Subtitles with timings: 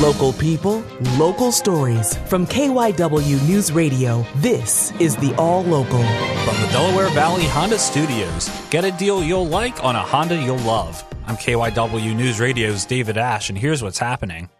[0.00, 0.84] Local people,
[1.16, 2.16] local stories.
[2.28, 5.98] From KYW News Radio, this is the All Local.
[5.98, 10.56] From the Delaware Valley Honda Studios, get a deal you'll like on a Honda you'll
[10.58, 11.04] love.
[11.26, 14.50] I'm KYW News Radio's David Ash, and here's what's happening.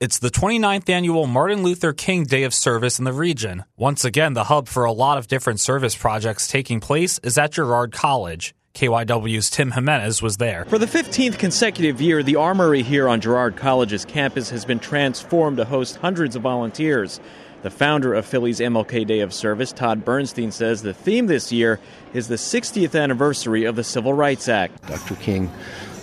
[0.00, 3.64] It's the 29th annual Martin Luther King Day of Service in the region.
[3.78, 7.52] Once again, the hub for a lot of different service projects taking place is at
[7.52, 8.54] Girard College.
[8.74, 10.64] KYW's Tim Jimenez was there.
[10.64, 15.58] For the 15th consecutive year, the armory here on Girard College's campus has been transformed
[15.58, 17.20] to host hundreds of volunteers.
[17.62, 21.78] The founder of Philly's MLK Day of Service, Todd Bernstein, says the theme this year
[22.12, 24.84] is the 60th anniversary of the Civil Rights Act.
[24.88, 25.14] Dr.
[25.16, 25.50] King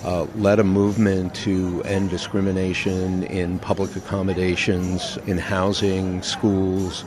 [0.06, 7.04] uh, led a movement to end discrimination in public accommodations, in housing, schools,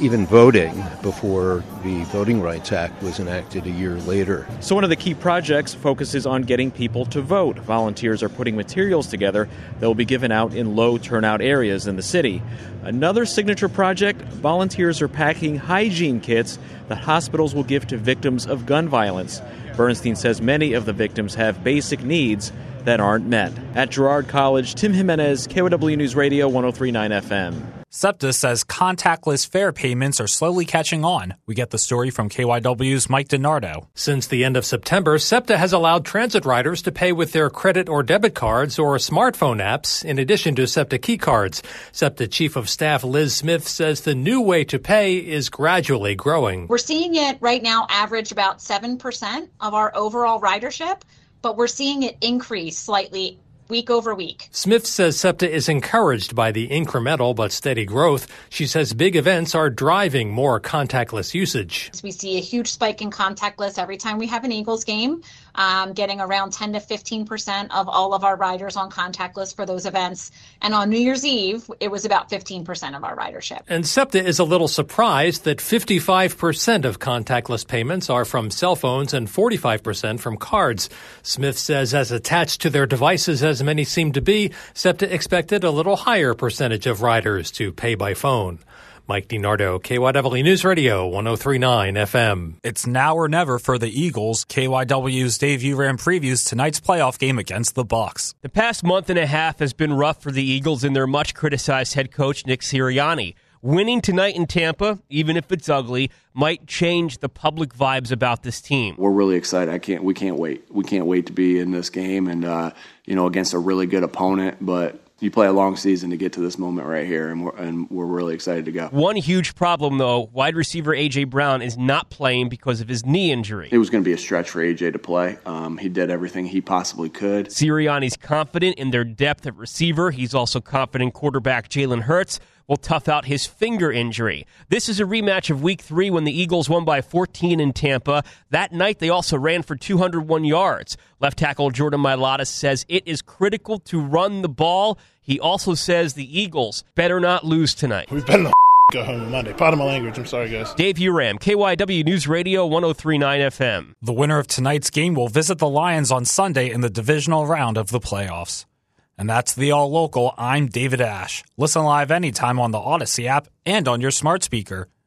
[0.00, 4.46] even voting before the Voting Rights Act was enacted a year later.
[4.60, 7.58] So, one of the key projects focuses on getting people to vote.
[7.58, 9.48] Volunteers are putting materials together
[9.80, 12.42] that will be given out in low turnout areas in the city.
[12.82, 18.66] Another signature project volunteers are packing hygiene kits that hospitals will give to victims of
[18.66, 19.40] gun violence.
[19.76, 22.52] Bernstein says many of the victims have basic needs
[22.84, 23.52] that aren't met.
[23.74, 27.83] At Girard College, Tim Jimenez, KYW News Radio 1039 FM.
[27.96, 31.34] SEPTA says contactless fare payments are slowly catching on.
[31.46, 33.86] We get the story from KYW's Mike DeNardo.
[33.94, 37.88] Since the end of September, SEPTA has allowed transit riders to pay with their credit
[37.88, 41.62] or debit cards or smartphone apps in addition to SEPTA key cards.
[41.92, 46.66] SEPTA Chief of Staff Liz Smith says the new way to pay is gradually growing.
[46.66, 51.02] We're seeing it right now average about 7% of our overall ridership,
[51.42, 53.38] but we're seeing it increase slightly
[53.68, 54.48] week over week.
[54.50, 58.26] Smith says SEPTA is encouraged by the incremental but steady growth.
[58.48, 61.90] She says big events are driving more contactless usage.
[62.02, 65.22] We see a huge spike in contactless every time we have an Eagles game,
[65.54, 69.66] um, getting around 10 to 15 percent of all of our riders on contactless for
[69.66, 70.30] those events.
[70.62, 73.60] And on New Year's Eve, it was about 15 percent of our ridership.
[73.68, 78.76] And SEPTA is a little surprised that 55 percent of contactless payments are from cell
[78.76, 80.88] phones and 45 percent from cards.
[81.22, 85.70] Smith says as attached to their devices as many seem to be, SEPTA expected a
[85.70, 88.58] little higher percentage of riders to pay by phone.
[89.06, 92.54] Mike DeNardo, KYW News Radio, 1039 FM.
[92.62, 94.46] It's now or never for the Eagles.
[94.46, 98.32] KYW's Dave Uram previews tonight's playoff game against the Bucs.
[98.40, 101.34] The past month and a half has been rough for the Eagles and their much
[101.34, 103.34] criticized head coach Nick Sirianni.
[103.60, 108.62] Winning tonight in Tampa, even if it's ugly, might change the public vibes about this
[108.62, 108.94] team.
[108.96, 109.72] We're really excited.
[109.72, 110.02] I can't.
[110.02, 110.64] We can't wait.
[110.70, 112.70] We can't wait to be in this game and uh,
[113.04, 114.58] you know against a really good opponent.
[114.62, 117.56] But you play a long season to get to this moment right here, and we're,
[117.56, 118.88] and we're really excited to go.
[118.88, 121.24] One huge problem, though, wide receiver A.J.
[121.24, 123.68] Brown is not playing because of his knee injury.
[123.70, 124.90] It was going to be a stretch for A.J.
[124.90, 125.38] to play.
[125.46, 127.46] Um, he did everything he possibly could.
[127.46, 130.10] Sirianni's confident in their depth at receiver.
[130.10, 134.46] He's also confident quarterback Jalen Hurts will tough out his finger injury.
[134.68, 138.22] This is a rematch of week three when the Eagles won by 14 in Tampa.
[138.50, 140.96] That night, they also ran for 201 yards.
[141.20, 144.98] Left tackle Jordan Mailata says it is critical to run the ball.
[145.20, 148.10] He also says the Eagles better not lose tonight.
[148.10, 148.54] We better not
[148.92, 149.52] go home on Monday.
[149.52, 150.18] Pardon my language.
[150.18, 150.72] I'm sorry, guys.
[150.74, 153.94] Dave Uram, KYW News Radio 1039 FM.
[154.02, 157.76] The winner of tonight's game will visit the Lions on Sunday in the divisional round
[157.78, 158.66] of the playoffs.
[159.16, 160.34] And that's the All Local.
[160.36, 161.44] I'm David Ash.
[161.56, 164.88] Listen live anytime on the Audacy app and on your smart speaker.